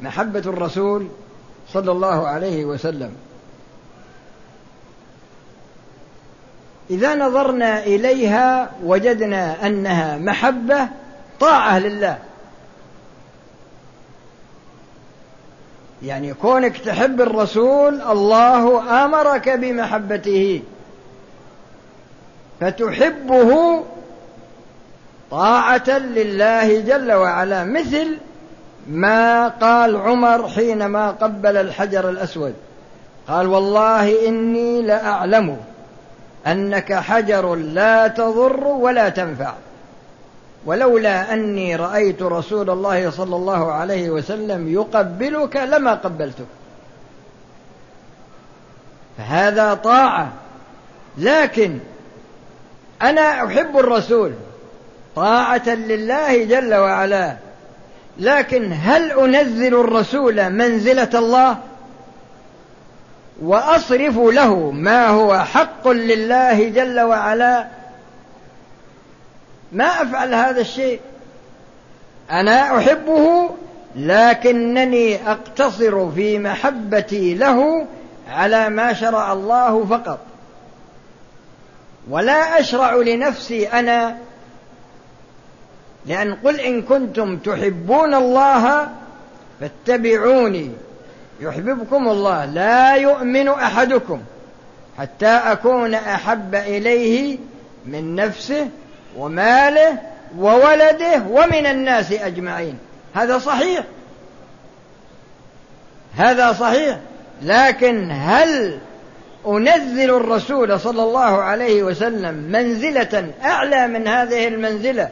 محبة 0.00 0.42
الرسول 0.46 1.08
صلى 1.72 1.92
الله 1.92 2.28
عليه 2.28 2.64
وسلم. 2.64 3.12
إذا 6.90 7.14
نظرنا 7.14 7.84
إليها 7.84 8.70
وجدنا 8.84 9.66
أنها 9.66 10.18
محبة 10.18 10.88
طاعة 11.40 11.78
لله. 11.78 12.18
يعني 16.02 16.34
كونك 16.34 16.78
تحب 16.78 17.20
الرسول 17.20 18.00
الله 18.00 19.04
أمرك 19.04 19.48
بمحبته. 19.48 20.62
فتحبه 22.60 23.84
طاعة 25.30 25.98
لله 25.98 26.80
جل 26.80 27.12
وعلا 27.12 27.64
مثل 27.64 28.16
ما 28.88 29.48
قال 29.48 29.96
عمر 29.96 30.48
حينما 30.48 31.10
قبل 31.10 31.56
الحجر 31.56 32.10
الأسود. 32.10 32.54
قال 33.28 33.46
والله 33.46 34.28
إني 34.28 34.82
لأعلم 34.82 35.56
أنك 36.46 36.92
حجر 36.92 37.54
لا 37.54 38.08
تضر 38.08 38.64
ولا 38.64 39.08
تنفع. 39.08 39.52
ولولا 40.66 41.32
أني 41.32 41.76
رأيت 41.76 42.22
رسول 42.22 42.70
الله 42.70 43.10
صلى 43.10 43.36
الله 43.36 43.72
عليه 43.72 44.10
وسلم 44.10 44.72
يقبلك 44.72 45.56
لما 45.56 45.94
قبلتك. 45.94 46.46
فهذا 49.18 49.74
طاعة. 49.74 50.32
لكن 51.18 51.78
أنا 53.02 53.46
أحب 53.46 53.78
الرسول. 53.78 54.32
طاعة 55.16 55.68
لله 55.68 56.44
جل 56.44 56.74
وعلا. 56.74 57.36
لكن 58.18 58.72
هل 58.72 59.10
أنزل 59.12 59.74
الرسول 59.80 60.50
منزلة 60.50 61.10
الله؟ 61.14 61.58
وأصرف 63.42 64.18
له 64.18 64.70
ما 64.70 65.08
هو 65.08 65.38
حق 65.38 65.88
لله 65.88 66.68
جل 66.68 67.00
وعلا؟ 67.00 67.66
ما 69.72 69.84
أفعل 69.84 70.34
هذا 70.34 70.60
الشيء؟ 70.60 71.00
أنا 72.30 72.78
أحبه 72.78 73.50
لكنني 73.96 75.30
أقتصر 75.30 76.10
في 76.10 76.38
محبتي 76.38 77.34
له 77.34 77.86
على 78.30 78.68
ما 78.68 78.92
شرع 78.92 79.32
الله 79.32 79.84
فقط. 79.84 80.18
ولا 82.10 82.60
أشرع 82.60 82.94
لنفسي 82.94 83.68
أنا 83.68 84.16
لأن 86.10 86.34
قل 86.34 86.60
إن 86.60 86.82
كنتم 86.82 87.36
تحبون 87.36 88.14
الله 88.14 88.88
فاتبعوني. 89.60 90.70
يحببكم 91.40 92.08
الله. 92.08 92.44
لا 92.44 92.94
يؤمن 92.94 93.48
أحدكم 93.48 94.20
حتى 94.98 95.26
أكون 95.26 95.94
أحب 95.94 96.54
إليه 96.54 97.38
من 97.86 98.14
نفسه 98.14 98.68
وماله 99.16 99.98
وولده 100.38 101.22
ومن 101.30 101.66
الناس 101.66 102.12
أجمعين. 102.12 102.78
هذا 103.14 103.38
صحيح. 103.38 103.84
هذا 106.16 106.52
صحيح. 106.52 106.98
لكن 107.42 108.10
هل 108.12 108.78
أنزل 109.46 110.10
الرسول 110.16 110.80
صلى 110.80 111.02
الله 111.02 111.42
عليه 111.42 111.82
وسلم 111.82 112.34
منزلة 112.34 113.30
أعلى 113.44 113.88
من 113.88 114.08
هذه 114.08 114.48
المنزلة؟ 114.48 115.10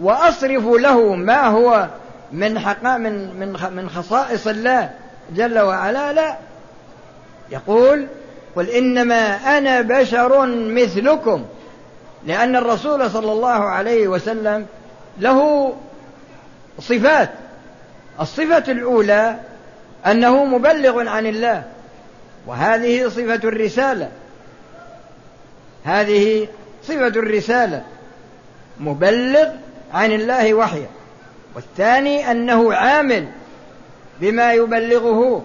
وأصرف 0.00 0.66
له 0.66 1.14
ما 1.14 1.46
هو 1.46 1.88
من 2.32 2.58
حقا 2.58 2.96
من 2.96 3.40
من 3.40 3.72
من 3.76 3.90
خصائص 3.90 4.46
الله 4.46 4.90
جل 5.34 5.58
وعلا 5.58 6.12
لا. 6.12 6.36
يقول 7.50 8.06
قل 8.56 8.68
إنما 8.68 9.58
أنا 9.58 9.80
بشر 9.80 10.46
مثلكم 10.46 11.44
لأن 12.26 12.56
الرسول 12.56 13.10
صلى 13.10 13.32
الله 13.32 13.48
عليه 13.48 14.08
وسلم 14.08 14.66
له 15.18 15.72
صفات. 16.78 17.30
الصفة 18.20 18.72
الأولى 18.72 19.36
أنه 20.06 20.44
مبلغ 20.44 21.08
عن 21.08 21.26
الله 21.26 21.62
وهذه 22.46 23.08
صفة 23.08 23.48
الرسالة. 23.48 24.08
هذه 25.84 26.48
صفة 26.84 27.06
الرسالة. 27.06 27.82
مبلغ 28.80 29.48
عن 29.94 30.12
الله 30.12 30.54
وحيا 30.54 30.88
والثاني 31.54 32.30
أنه 32.30 32.74
عامل 32.74 33.28
بما 34.20 34.52
يبلغه 34.52 35.44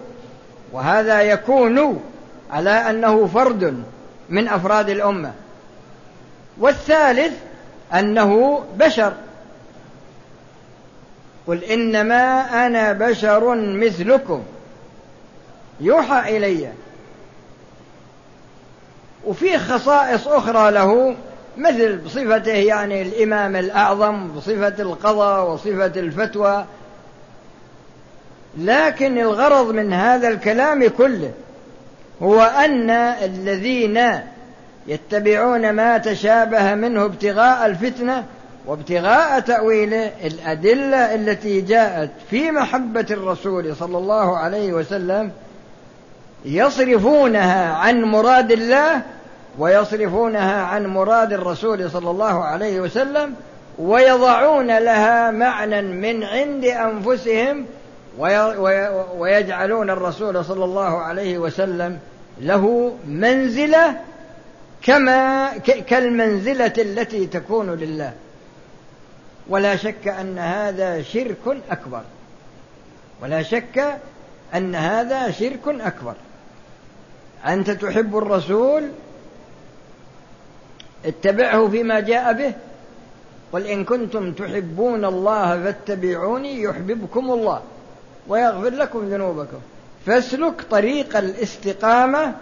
وهذا 0.72 1.22
يكون 1.22 2.04
على 2.52 2.70
أنه 2.70 3.28
فرد 3.28 3.84
من 4.30 4.48
أفراد 4.48 4.90
الأمة. 4.90 5.34
والثالث 6.58 7.34
أنه 7.94 8.64
بشر. 8.78 9.14
قل 11.48 11.64
إنما 11.64 12.42
أنا 12.66 12.92
بشر 12.92 13.56
مثلكم. 13.56 14.44
يوحى 15.80 16.38
إلي. 16.38 16.70
وفي 19.26 19.58
خصائص 19.58 20.28
أخرى 20.28 20.72
له 20.72 21.16
مثل 21.58 21.98
بصفته 21.98 22.52
يعني 22.52 23.02
الإمام 23.02 23.56
الأعظم 23.56 24.28
بصفة 24.28 24.82
القضاء 24.82 25.52
وصفة 25.52 26.00
الفتوى. 26.00 26.66
لكن 28.58 29.18
الغرض 29.18 29.72
من 29.72 29.94
هذا 29.94 30.28
الكلام 30.28 30.88
كله 30.88 31.32
هو 32.22 32.42
أن 32.42 32.90
الذين 32.90 34.20
يتبعون 34.88 35.70
ما 35.70 35.98
تشابه 35.98 36.76
منه 36.76 37.06
ابتغاء 37.06 37.66
الفتنة 37.66 38.26
وابتغاء 38.66 39.40
تأويله 39.40 40.12
الأدلة 40.24 41.16
التي 41.16 41.62
جاءت 41.62 42.10
في 42.30 42.52
محبة 42.52 43.06
الرسول 43.12 43.76
صلى 43.76 43.98
الله 43.98 44.38
عليه 44.38 44.74
وسلم 44.74 45.32
يصرفونها 46.46 47.74
عن 47.74 48.04
مراد 48.04 48.52
الله 48.52 49.02
ويصرفونها 49.58 50.62
عن 50.62 50.88
مراد 50.88 51.34
الرسول 51.34 51.92
صلى 51.92 52.10
الله 52.10 52.44
عليه 52.44 52.80
وسلم 52.80 53.36
ويضعون 53.80 54.78
لها 54.78 55.32
معنى 55.32 55.82
من 55.82 56.24
عند 56.24 56.66
أنفسهم 56.66 57.66
ويجعلون 59.18 59.90
الرسول 59.90 60.46
صلى 60.46 60.66
الله 60.66 61.02
عليه 61.02 61.38
وسلم 61.38 62.00
له 62.42 62.96
منزلة 63.08 64.00
كما 64.82 65.58
كالمنزلة 65.88 66.74
التي 66.78 67.26
تكون 67.26 67.70
لله. 67.70 68.14
ولا 69.50 69.76
شك 69.76 70.08
أن 70.08 70.40
هذا 70.40 71.02
شرك 71.02 71.58
أكبر. 71.72 72.02
ولا 73.22 73.44
شك 73.44 74.00
أن 74.56 74.76
هذا 74.76 75.32
شرك 75.32 75.68
أكبر. 75.68 76.14
أنت 77.48 77.72
تحب 77.72 78.18
الرسول 78.18 78.84
اتبعه 81.06 81.68
فيما 81.68 82.00
جاء 82.00 82.34
به. 82.34 82.54
قل 83.54 83.68
إن 83.68 83.84
كنتم 83.86 84.32
تحبون 84.32 85.06
الله 85.06 85.64
فاتبعوني 85.64 86.62
يحببكم 86.62 87.32
الله 87.32 87.62
ويغفر 88.28 88.70
لكم 88.70 89.10
ذنوبكم. 89.10 89.58
فاسلك 90.06 90.62
طريق 90.72 91.18
الاستقامة 91.18 92.34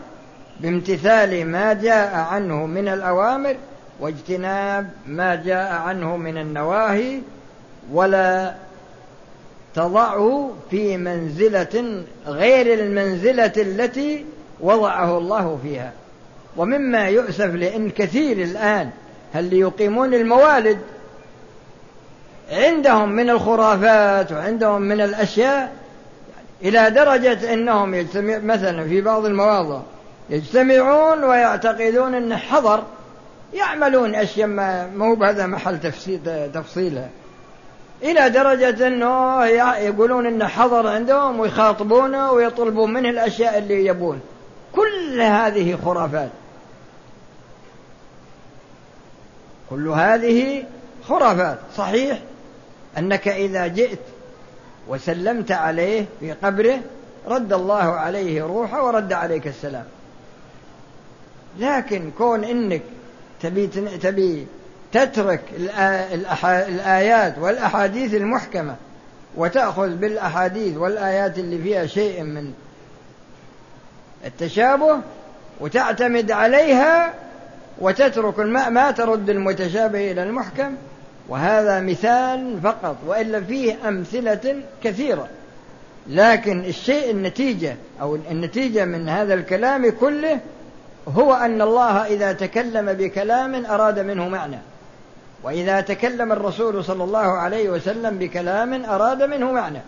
بامتثال 0.60 1.46
ما 1.48 1.74
جاء 1.74 2.16
عنه 2.16 2.66
من 2.66 2.88
الأوامر 2.88 3.56
واجتناب 4.00 4.90
ما 5.08 5.36
جاء 5.36 5.74
عنه 5.74 6.18
من 6.18 6.38
النواهي 6.38 7.20
ولا 7.92 8.54
تضعه 9.76 10.52
في 10.70 10.98
منزلة 10.98 12.04
غير 12.26 12.80
المنزلة 12.80 13.54
التي 13.58 14.26
وضعه 14.60 15.18
الله 15.18 15.60
فيها. 15.64 15.94
ومما 16.58 17.08
يؤسف 17.08 17.56
لأن 17.56 17.90
كثير 17.90 18.38
الآن 18.38 18.90
هل 19.34 19.54
يقيمون 19.54 20.14
الموالد 20.14 20.80
عندهم 22.52 23.10
من 23.10 23.30
الخرافات 23.30 24.32
وعندهم 24.32 24.82
من 24.82 25.02
الأشياء 25.02 25.72
إلى 26.64 26.90
درجة 26.90 27.54
أنهم 27.54 27.94
يجتمع 27.94 28.38
مثلا 28.38 28.84
في 28.84 29.02
بعض 29.02 29.26
المواضع 29.26 29.80
يجتمعون 30.30 31.24
ويعتقدون 31.24 32.16
أن 32.16 32.38
حضر 32.38 32.84
يعملون 33.54 34.16
أشياء 34.16 34.48
ما 34.48 34.88
مو 34.88 35.16
بهذا 35.16 35.46
محل 35.46 35.80
تفصيلها. 36.54 37.10
إلى 38.04 38.30
درجة 38.30 38.88
أنه 38.88 39.46
يقولون 39.78 40.26
أنه 40.26 40.48
حضر 40.48 40.88
عندهم 40.88 41.40
ويخاطبونه 41.40 42.32
ويطلبون 42.32 42.94
منه 42.94 43.10
الأشياء 43.10 43.58
اللي 43.58 43.86
يبون. 43.86 44.20
كل 44.76 45.22
هذه 45.22 45.78
خرافات. 45.86 46.30
كل 49.72 49.88
هذه 49.88 50.64
خرافات. 51.08 51.58
صحيح 51.78 52.20
أنك 52.98 53.28
إذا 53.28 53.68
جئت 53.68 54.00
وسلمت 54.88 55.52
عليه 55.52 56.06
في 56.20 56.32
قبره 56.32 56.80
رد 57.28 57.54
الله 57.54 57.94
عليه 57.94 58.44
روحه 58.44 58.86
ورد 58.86 59.14
عليك 59.14 59.48
السلام. 59.48 59.86
لكن 61.60 62.12
كون 62.18 62.44
إنك 62.44 62.82
تبي 63.42 63.68
تبي 64.02 64.48
تترك 64.92 65.42
الآيات 66.44 67.38
والأحاديث 67.38 68.14
المحكمة 68.14 68.76
وتأخذ 69.36 69.90
بالأحاديث 69.96 70.78
والآيات 70.78 71.38
اللي 71.38 71.58
فيها 71.58 71.86
شيء 71.86 72.24
من 72.24 72.54
التشابه 74.26 74.98
وتعتمد 75.60 76.32
عليها 76.32 77.14
وتترك 77.82 78.40
الماء 78.40 78.70
ما 78.70 78.92
ترد 78.92 79.30
المتشابه 79.30 80.12
إلى 80.12 80.24
المحكم 80.24 80.76
وهذا 81.30 81.80
مثال 81.80 82.60
فقط 82.64 82.96
وإلا 83.08 83.42
فيه 83.42 83.88
أمثلة 83.88 84.56
كثيرة. 84.84 85.28
لكن 86.08 86.66
الشيء 86.66 87.12
النتيجة 87.12 87.76
أو 88.02 88.16
النتيجة 88.16 88.86
من 88.86 89.10
هذا 89.10 89.34
الكلام 89.34 89.90
كله 89.90 90.40
هو 91.08 91.34
أن 91.34 91.62
الله 91.62 92.06
إذا 92.06 92.34
تكلم 92.34 92.94
بكلام 92.94 93.66
أراد 93.66 94.00
منه 94.00 94.28
معنى. 94.28 94.58
وإذا 95.44 95.82
تكلم 95.82 96.32
الرسول 96.32 96.84
صلى 96.84 97.04
الله 97.04 97.20
عليه 97.20 97.70
وسلم 97.70 98.18
بكلام 98.18 98.86
أراد 98.86 99.24
منه 99.24 99.52
معنى. 99.52 99.82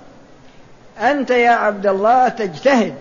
أنت 1.00 1.30
يا 1.30 1.52
عبد 1.52 1.88
الله 1.88 2.28
تجتهد 2.28 2.94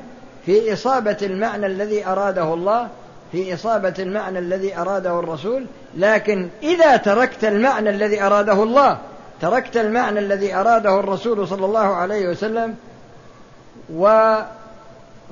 في 0.46 0.72
إصابة 0.72 1.16
المعنى 1.22 1.66
الذي 1.66 2.06
أراده 2.06 2.54
الله 2.54 2.88
في 3.32 3.54
إصابة 3.54 3.94
المعنى 3.98 4.38
الذي 4.38 4.76
أراده 4.76 5.18
الرسول 5.18 5.66
لكن 5.96 6.48
إذا 6.62 6.96
تركت 6.96 7.44
المعنى 7.44 7.90
الذي 7.90 8.22
أراده 8.22 8.62
الله 8.62 8.98
تركت 9.40 9.76
المعنى 9.76 10.18
الذي 10.18 10.54
أراده 10.54 11.00
الرسول 11.00 11.48
صلى 11.48 11.66
الله 11.66 11.94
عليه 11.94 12.28
وسلم 12.28 12.76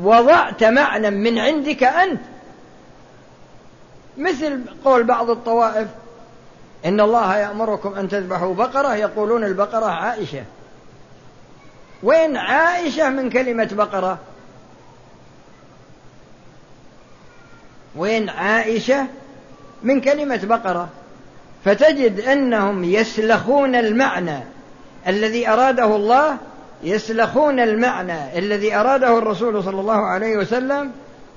ووضعت 0.01 0.65
معنى 0.65 1.11
من 1.11 1.39
عندك 1.39 1.83
أنت. 1.83 2.21
مثل 4.19 4.61
قول 4.85 5.05
بعض 5.05 5.31
الطوائف 5.31 5.89
إن 6.85 7.01
الله 7.01 7.37
يأمركم 7.37 7.95
أن 7.95 8.09
تذبحوا 8.09 8.55
بقرة 8.55 8.95
يقولون 8.95 9.45
البقرة 9.45 9.87
عائشة. 9.87 10.45
وين 12.03 12.37
عائشة 12.37 13.11
من 13.11 13.31
كلمة 13.31 13.69
بقرة؟ 13.73 14.19
وين 17.96 18.29
عائشة 18.29 19.07
من 19.83 20.00
كلمة 20.00 20.40
بقرة 20.44 20.88
فتجد 21.64 22.20
أنهم 22.20 22.85
يسلخون 22.85 23.74
المعنى 23.74 24.38
الذي 25.09 25.48
أراده 25.48 25.96
الله 25.96 26.37
يسلخون 26.83 27.61
المعنى 27.61 28.38
الذي 28.38 28.74
أراده 28.74 29.18
الرسول 29.18 29.64
صلى 29.64 29.81
الله 29.81 30.07
عليه 30.07 30.37
وسلم 30.37 30.90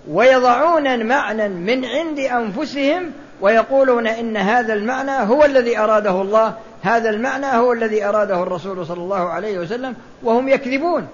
ويضعون 0.10 1.06
معنى 1.06 1.50
من 1.50 1.86
عند 1.86 2.20
أنفسهم 2.20 3.12
ويقولون 3.42 4.08
إن 4.08 4.38
هذا 4.38 4.74
المعنى 4.74 5.12
هو 5.12 5.46
الذي 5.46 5.80
أراده 5.80 6.22
الله 6.22 6.54
هذا 6.82 7.10
المعنى 7.10 7.46
هو 7.46 7.74
الذي 7.74 8.06
أراده 8.06 8.44
الرسول 8.44 8.86
صلى 8.86 9.02
الله 9.02 9.30
عليه 9.30 9.60
وسلم 9.60 9.96
وهم 10.24 10.50
يكذبون 10.50 11.08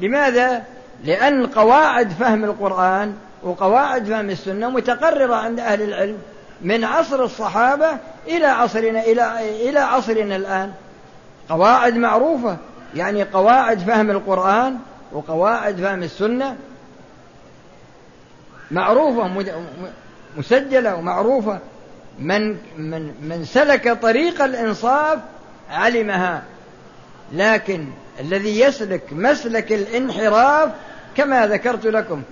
لماذا؟ 0.00 0.62
لأن 1.04 1.46
قواعد 1.46 2.10
فهم 2.10 2.44
القرآن 2.44 3.14
وقواعد 3.44 4.06
فهم 4.06 4.30
السنة 4.30 4.70
متقررة 4.70 5.34
عند 5.34 5.60
أهل 5.60 5.82
العلم 5.82 6.18
من 6.62 6.84
عصر 6.84 7.24
الصحابة 7.24 7.90
إلى 8.26 8.46
عصرنا 8.46 9.02
إلى 9.02 9.40
إلى 9.68 9.80
عصرنا 9.80 10.36
الآن. 10.36 10.72
قواعد 11.48 11.96
معروفة 11.96 12.56
يعني 12.94 13.22
قواعد 13.22 13.78
فهم 13.78 14.10
القرآن 14.10 14.78
وقواعد 15.12 15.76
فهم 15.76 16.02
السنة 16.02 16.56
معروفة 18.70 19.44
مسجلة 20.36 20.94
ومعروفة. 20.96 21.58
من 22.18 22.56
من 22.78 23.14
من 23.22 23.44
سلك 23.44 23.88
طريق 24.02 24.42
الإنصاف 24.42 25.18
علمها. 25.70 26.42
لكن 27.32 27.86
الذي 28.20 28.60
يسلك 28.60 29.02
مسلك 29.12 29.72
الانحراف 29.72 30.70
كما 31.16 31.46
ذكرت 31.46 31.86
لكم 31.86 32.22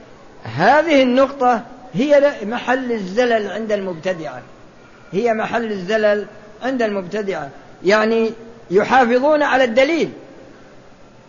هذه 0.45 1.03
النقطة 1.03 1.63
هي 1.95 2.33
محل 2.45 2.93
الزلل 2.93 3.51
عند 3.51 3.73
المبتدعة 3.73 4.43
هي 5.13 5.35
محل 5.35 5.73
الزلل 5.73 6.27
عند 6.63 6.83
المبتدعة 6.83 7.49
يعني 7.85 8.31
يحافظون 8.71 9.43
على 9.43 9.65
الدليل 9.65 10.11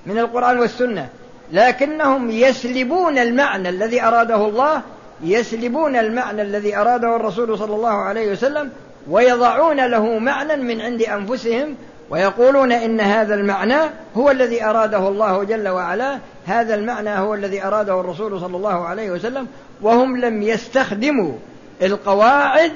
من 0.06 0.20
القرآن 0.20 0.60
والسنة 0.60 1.10
لكنهم 1.52 2.32
يسلبون 2.32 3.18
المعنى 3.18 3.70
الذي 3.70 4.04
أراده 4.04 4.48
الله 4.48 4.82
يسلبون 5.24 5.96
المعنى 5.96 6.42
الذي 6.42 6.76
أراده 6.78 7.16
الرسول 7.16 7.58
صلى 7.58 7.76
الله 7.76 8.04
عليه 8.04 8.32
وسلم 8.32 8.70
ويضعون 9.10 9.86
له 9.86 10.20
معنى 10.20 10.56
من 10.56 10.82
عند 10.82 11.02
أنفسهم 11.02 11.76
ويقولون 12.14 12.72
إن 12.72 13.02
هذا 13.02 13.36
المعنى 13.36 13.90
هو 14.18 14.32
الذي 14.32 14.66
أراده 14.66 15.08
الله 15.08 15.44
جل 15.44 15.68
وعلا 15.68 16.20
هذا 16.46 16.76
المعنى 16.76 17.10
هو 17.10 17.34
الذي 17.34 17.64
أراده 17.64 18.00
الرسول 18.00 18.40
صلى 18.40 18.58
الله 18.58 18.86
عليه 18.86 19.12
وسلم 19.12 19.48
وهم 19.82 20.18
لم 20.18 20.42
يستخدموا 20.42 21.34
القواعد 21.82 22.72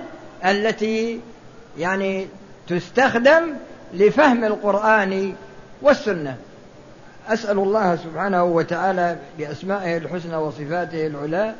التي 0.45 1.19
يعني 1.77 2.27
تستخدم 2.67 3.43
لفهم 3.93 4.43
القرآن 4.43 5.33
والسنة. 5.81 6.35
أسأل 7.27 7.57
الله 7.57 7.95
سبحانه 7.95 8.43
وتعالى 8.43 9.17
بأسمائه 9.37 9.97
الحسنى 9.97 10.35
وصفاته 10.35 11.07
العلى 11.07 11.53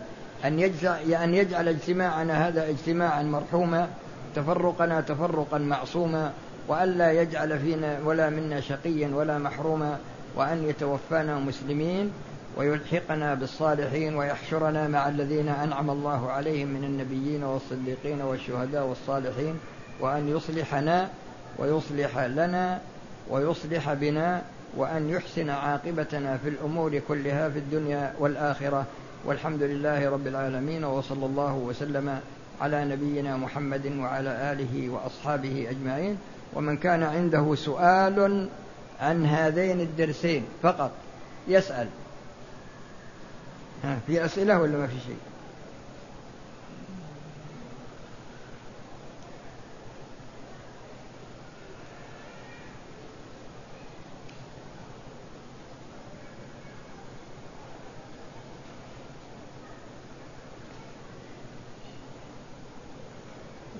أن 0.45 0.59
يجعل, 0.59 1.13
أن 1.13 1.33
يجعل 1.33 1.67
اجتماعنا 1.67 2.47
هذا 2.47 2.69
اجتماعا 2.69 3.23
مرحوما 3.23 3.87
تفرقنا 4.35 5.01
تفرقا 5.01 5.57
معصوما 5.57 6.31
وألا 6.67 7.11
يجعل 7.11 7.59
فينا 7.59 7.99
ولا 8.05 8.29
منا 8.29 8.61
شقيا 8.61 9.09
ولا 9.13 9.37
محروما 9.37 9.97
وأن 10.35 10.69
يتوفانا 10.69 11.39
مسلمين 11.39 12.11
ويلحقنا 12.57 13.33
بالصالحين 13.33 14.15
ويحشرنا 14.15 14.87
مع 14.87 15.09
الذين 15.09 15.49
أنعم 15.49 15.89
الله 15.89 16.31
عليهم 16.31 16.67
من 16.67 16.83
النبيين 16.83 17.43
والصديقين 17.43 18.21
والشهداء 18.21 18.85
والصالحين 18.85 19.59
وأن 19.99 20.27
يصلحنا 20.29 21.09
ويصلح 21.59 22.19
لنا 22.19 22.79
ويصلح 23.29 23.93
بنا 23.93 24.41
وأن 24.77 25.09
يحسن 25.09 25.49
عاقبتنا 25.49 26.37
في 26.37 26.49
الأمور 26.49 26.99
كلها 27.07 27.49
في 27.49 27.59
الدنيا 27.59 28.13
والآخرة. 28.19 28.85
والحمد 29.25 29.63
لله 29.63 30.09
رب 30.09 30.27
العالمين 30.27 30.85
وصلى 30.85 31.25
الله 31.25 31.53
وسلم 31.53 32.19
على 32.61 32.85
نبينا 32.85 33.37
محمد 33.37 33.91
وعلى 33.99 34.29
آله 34.51 34.89
وأصحابه 34.89 35.67
أجمعين. 35.69 36.17
ومن 36.53 36.77
كان 36.77 37.03
عنده 37.03 37.55
سؤال 37.55 38.49
عن 38.99 39.25
هذين 39.25 39.81
الدرسين 39.81 40.45
فقط 40.63 40.91
يسأل. 41.47 41.87
ها 43.83 43.99
في 44.07 44.25
أسئلة 44.25 44.59
ولا 44.59 44.77
ما 44.77 44.87
في 44.87 44.99
شيء؟ 45.05 45.17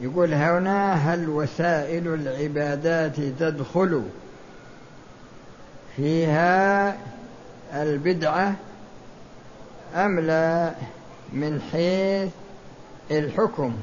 يقول 0.08 0.34
هنا 0.34 0.94
هل 0.94 1.30
وسائل 1.30 2.14
العبادات 2.14 3.16
تدخل 3.16 4.04
فيها 5.96 6.98
البدعة 7.74 8.56
أم 9.96 10.20
لا 10.20 10.72
من 11.34 11.62
حيث 11.72 12.30
الحكم؟ 13.12 13.74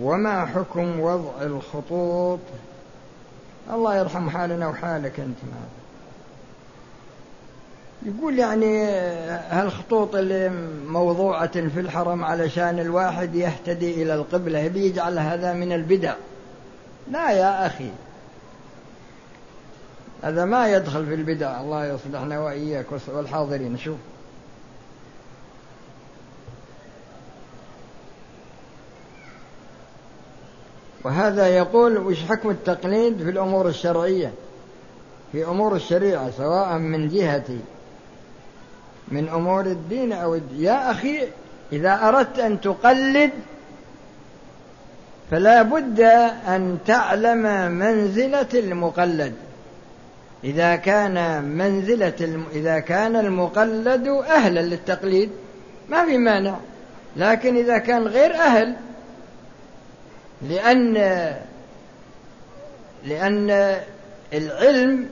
وما 0.00 0.46
حكم 0.46 1.00
وضع 1.00 1.42
الخطوط؟ 1.42 2.40
الله 3.72 3.96
يرحم 3.96 4.30
حالنا 4.30 4.68
وحالك 4.68 5.20
أنت 5.20 5.38
ماذا 5.44 5.77
يقول 8.02 8.38
يعني 8.38 8.84
هالخطوط 9.50 10.14
اللي 10.14 10.48
موضوعة 10.86 11.68
في 11.68 11.80
الحرم 11.80 12.24
علشان 12.24 12.78
الواحد 12.78 13.34
يهتدي 13.34 14.02
إلى 14.02 14.14
القبلة 14.14 14.68
بيجعل 14.68 15.18
هذا 15.18 15.52
من 15.52 15.72
البدع. 15.72 16.14
لا 17.10 17.30
يا 17.30 17.66
أخي. 17.66 17.90
هذا 20.22 20.44
ما 20.44 20.68
يدخل 20.68 21.06
في 21.06 21.14
البدع. 21.14 21.60
الله 21.60 21.86
يصلحنا 21.86 22.40
وإياك 22.40 22.86
والحاضرين. 23.08 23.78
شوف 23.78 23.96
وهذا 31.04 31.46
يقول 31.46 31.98
وش 31.98 32.22
حكم 32.22 32.50
التقليد 32.50 33.22
في 33.22 33.30
الأمور 33.30 33.68
الشرعية؟ 33.68 34.32
في 35.32 35.44
أمور 35.44 35.76
الشريعة 35.76 36.30
سواء 36.30 36.78
من 36.78 37.08
جهة 37.08 37.44
من 39.10 39.28
أمور 39.28 39.66
الدين 39.66 40.12
أو 40.12 40.34
الدين 40.34 40.64
يا 40.64 40.90
أخي 40.90 41.20
إذا 41.72 42.08
أردت 42.08 42.38
أن 42.38 42.60
تقلد 42.60 43.30
فلا 45.30 45.62
بد 45.62 46.00
أن 46.48 46.78
تعلم 46.86 47.72
منزلة 47.72 48.48
المقلد. 48.54 49.34
إذا 50.44 50.76
كان 50.76 51.44
منزلة 51.44 52.12
الم... 52.20 52.46
إذا 52.52 52.78
كان 52.78 53.16
المقلد 53.16 54.08
أهلا 54.08 54.60
للتقليد 54.60 55.30
ما 55.88 56.04
في 56.04 56.18
مانع. 56.18 56.56
لكن 57.16 57.56
إذا 57.56 57.78
كان 57.78 58.02
غير 58.02 58.34
أهل 58.34 58.76
لأن 60.42 60.94
لأن 63.04 63.76
العلم 64.32 65.08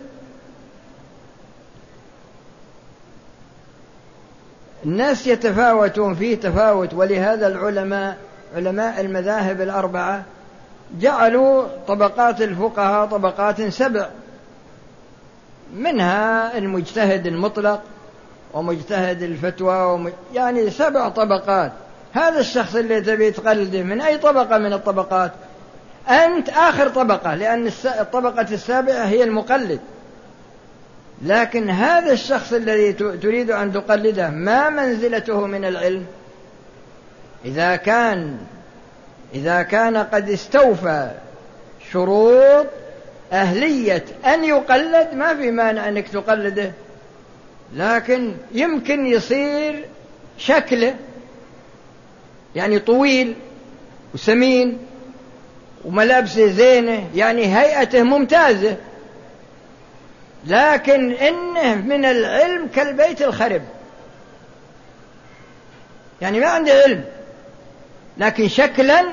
الناس 4.87 5.27
يتفاوتون 5.27 6.15
فيه 6.15 6.37
تفاوت 6.37 6.95
ولهذا 6.95 7.47
العلماء 7.47 8.17
علماء 8.57 9.01
المذاهب 9.01 9.61
الأربعة 9.61 10.25
جعلوا 11.01 11.65
طبقات 11.89 12.43
الفقهاء 12.43 13.07
طبقات 13.07 13.63
سبع. 13.63 14.09
منها 15.75 16.59
المجتهد 16.59 17.27
المطلق 17.27 17.83
ومجتهد 18.55 19.23
الفتوى. 19.23 20.13
يعني 20.35 20.71
سبع 20.71 21.09
طبقات. 21.09 21.73
هذا 22.13 22.41
الشخص 22.41 22.75
اللي 22.75 23.01
تبي 23.01 23.31
تقلده 23.31 23.83
من 23.83 24.01
أي 24.01 24.19
طبقة 24.19 24.59
من 24.59 24.73
الطبقات؟ 24.73 25.33
أنت 26.09 26.49
آخر 26.49 26.89
طبقة 26.89 27.35
لأن 27.35 27.71
الطبقة 28.01 28.47
السابعة 28.53 29.05
هي 29.05 29.25
المقلد. 29.25 29.81
لكن 31.23 31.71
هذا 31.71 32.13
الشخص 32.13 32.53
الذي 32.53 32.93
تريد 32.93 33.51
أن 33.51 33.73
تقلده 33.73 34.31
ما 34.31 34.71
منزلته 34.71 35.47
من 35.47 35.65
العلم؟ 35.65 36.07
إذا 37.45 37.77
كان 37.77 38.37
إذا 39.35 39.63
كان 39.63 39.97
قد 39.97 40.31
استوفى 40.31 41.11
شروط 41.93 42.67
أهلية 43.33 44.05
أن 44.27 44.45
يقلد 44.45 45.15
ما 45.15 45.35
في 45.35 45.51
مانع 45.51 45.89
أنك 45.89 46.09
تقلده. 46.09 46.73
لكن 47.75 48.35
يمكن 48.53 49.07
يصير 49.07 49.85
شكله 50.39 50.95
يعني 52.55 52.79
طويل 52.79 53.35
وسمين 54.15 54.79
وملابسه 55.85 56.47
زينة 56.47 57.09
يعني 57.15 57.59
هيئته 57.59 58.03
ممتازة. 58.03 58.77
لكن 60.47 61.13
إنه 61.13 61.75
من 61.75 62.05
العلم 62.05 62.69
كالبيت 62.69 63.23
الخرب. 63.23 63.63
يعني 66.21 66.41
ما 66.41 66.47
عنده 66.47 66.73
علم 66.73 67.05
لكن 68.19 68.49
شكلا 68.49 69.13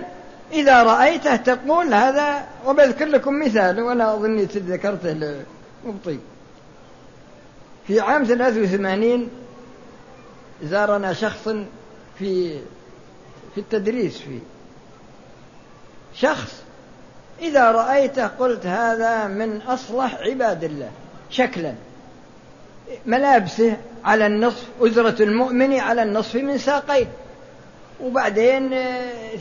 إذا 0.52 0.84
رأيته 0.84 1.36
تقول 1.36 1.94
هذا 1.94 2.46
وبذكر 2.66 3.06
لكم 3.06 3.40
مثال 3.40 3.82
وأنا 3.82 4.14
أظني 4.14 4.44
ذكرته 4.44 5.36
مبطي 5.86 6.20
في 7.88 8.00
عام 8.00 8.24
83 8.24 9.30
زارنا 10.64 11.14
شخص 11.14 11.50
في 12.20 12.60
في 13.56 13.58
التدريس 13.58 14.18
فيه. 14.18 14.40
شخص 16.16 16.64
إذا 17.42 17.72
رأيته 17.72 18.28
قلت 18.28 18.66
هذا 18.66 19.28
من 19.28 19.62
أصلح 19.62 20.16
عباد 20.16 20.64
الله. 20.64 20.92
شكلا. 21.34 21.74
ملابسه 23.06 23.78
على 24.06 24.26
النصف 24.26 24.66
أزرة 24.82 25.24
المؤمن 25.24 25.80
على 25.80 26.04
النصف 26.04 26.36
من 26.36 26.58
ساقيه. 26.58 27.08
وبعدين 28.02 28.76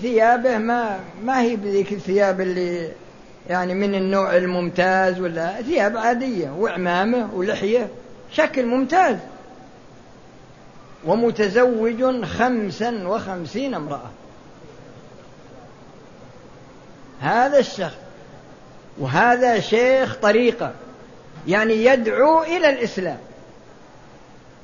ثيابه 0.03 0.59
ما 0.59 1.01
ما 1.25 1.43
هي 1.43 1.57
بذيك 1.57 1.93
الثياب 1.93 2.41
اللي 2.41 2.89
يعني 3.51 3.75
من 3.75 3.95
النوع 3.95 4.37
الممتاز 4.37 5.21
ولا 5.21 5.63
ثياب 5.63 5.97
عادية 5.97 6.51
وعمامة 6.51 7.35
ولحية. 7.35 7.89
شكل 8.33 8.67
ممتاز. 8.67 9.17
ومتزوج 11.05 12.25
خمسا 12.25 13.09
وخمسين 13.09 13.75
امرأة. 13.75 14.11
هذا 17.21 17.59
الشخص 17.59 17.97
وهذا 18.99 19.61
شيخ 19.61 20.17
طريقة. 20.23 20.73
يعني 21.47 21.85
يدعو 21.85 22.43
إلى 22.43 22.71
الإسلام. 22.71 23.19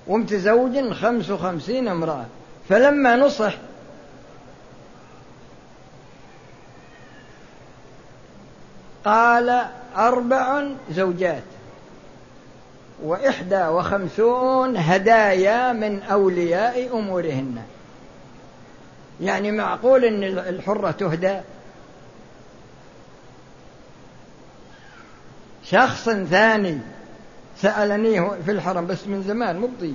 ومتزوج 0.06 0.92
خمس 0.92 1.30
وخمسين 1.30 1.88
امرأة. 1.88 2.26
فلما 2.68 3.16
نصح 3.16 3.54
قال 9.04 9.66
أربع 9.96 10.66
زوجات 10.90 11.42
وإحدى 13.02 13.66
وخمسون 13.66 14.76
هدايا 14.76 15.72
من 15.72 16.02
أولياء 16.02 16.98
أمورهن. 16.98 17.62
يعني 19.20 19.52
معقول 19.52 20.04
أن 20.04 20.24
الحرة 20.24 20.90
تهدى؟ 20.90 21.40
شخص 25.70 26.08
ثاني 26.10 26.78
سألني 27.62 28.30
في 28.46 28.50
الحرم 28.50 28.86
بس 28.86 29.06
من 29.06 29.22
زمان 29.22 29.58
مبطي 29.58 29.94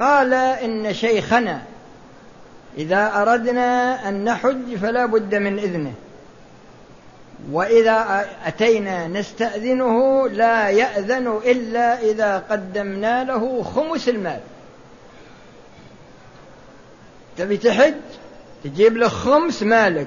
قال 0.00 0.34
إن 0.34 0.94
شيخنا 0.94 1.62
إذا 2.78 3.22
أردنا 3.22 4.08
أن 4.08 4.24
نحج 4.24 4.76
فلا 4.82 5.06
بد 5.06 5.34
من 5.34 5.58
إذنه 5.58 5.92
وإذا 7.50 8.26
أتينا 8.46 9.06
نستأذنه 9.06 10.28
لا 10.28 10.68
يأذن 10.68 11.40
إلا 11.44 12.00
إذا 12.00 12.38
قدمنا 12.50 13.24
له 13.24 13.62
خمس 13.62 14.08
المال. 14.08 14.40
تبي 17.38 17.56
تحج؟ 17.56 17.94
تجيب 18.64 18.96
له 18.96 19.08
خمس 19.08 19.62
مالك. 19.62 20.06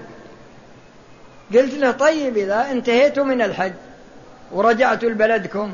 قلت 1.53 1.73
له 1.73 1.91
طيب 1.91 2.37
إذا 2.37 2.71
انتهيت 2.71 3.19
من 3.19 3.41
الحج 3.41 3.73
ورجعت 4.51 5.03
لبلدكم. 5.03 5.73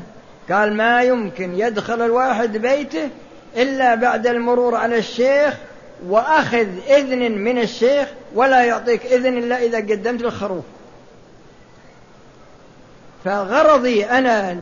قال 0.50 0.76
ما 0.76 1.02
يمكن 1.02 1.58
يدخل 1.58 2.02
الواحد 2.02 2.56
بيته 2.56 3.08
إلا 3.56 3.94
بعد 3.94 4.26
المرور 4.26 4.74
على 4.74 4.98
الشيخ 4.98 5.54
وأخذ 6.06 6.66
إذن 6.88 7.38
من 7.38 7.58
الشيخ 7.58 8.08
ولا 8.34 8.64
يعطيك 8.64 9.06
إذن 9.06 9.38
إلا 9.38 9.62
إذا 9.62 9.78
قدمت 9.78 10.22
الخروف 10.22 10.64
فغرضي 13.24 14.04
أنا 14.04 14.60